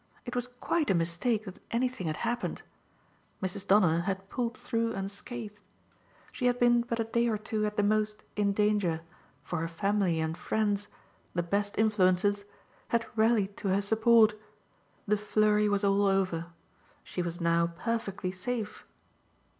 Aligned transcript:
It 0.25 0.35
was 0.35 0.47
quite 0.59 0.89
a 0.89 0.95
mistake 0.95 1.45
that 1.45 1.59
anything 1.69 2.07
had 2.07 2.17
happened 2.25 2.63
Mrs. 3.39 3.67
Donner 3.67 3.99
had 3.99 4.27
pulled 4.29 4.57
through 4.57 4.93
unscathed. 4.95 5.59
She 6.31 6.47
had 6.47 6.57
been 6.57 6.81
but 6.81 6.99
a 6.99 7.03
day 7.03 7.27
or 7.27 7.37
two 7.37 7.67
at 7.67 7.77
the 7.77 7.83
most 7.83 8.23
in 8.35 8.51
danger, 8.51 9.01
for 9.43 9.59
her 9.59 9.67
family 9.67 10.19
and 10.19 10.35
friends 10.35 10.87
the 11.35 11.43
best 11.43 11.77
influences 11.77 12.45
had 12.87 13.05
rallied 13.15 13.55
to 13.57 13.67
her 13.67 13.81
support: 13.83 14.33
the 15.05 15.17
flurry 15.17 15.69
was 15.69 15.83
all 15.83 16.07
over. 16.07 16.47
She 17.03 17.21
was 17.21 17.39
now 17.39 17.67
perfectly 17.67 18.31
safe. 18.31 18.87